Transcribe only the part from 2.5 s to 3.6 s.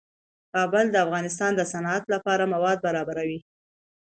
مواد برابروي.